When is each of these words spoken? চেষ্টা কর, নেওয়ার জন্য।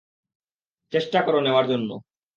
চেষ্টা 0.93 1.19
কর, 1.21 1.35
নেওয়ার 1.39 1.65
জন্য। 1.67 1.89